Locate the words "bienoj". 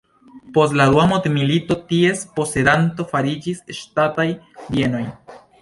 4.73-5.05